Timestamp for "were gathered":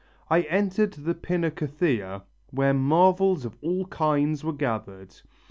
4.43-5.13